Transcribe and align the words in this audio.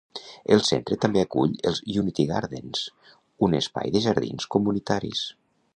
El 0.53 0.61
centre 0.69 0.97
també 1.03 1.21
acull 1.25 1.53
els 1.71 1.81
Unity 2.03 2.25
Gardens, 2.33 2.83
un 3.49 3.57
espai 3.61 3.95
de 3.99 4.05
jardins 4.09 4.53
comunitaris. 4.57 5.27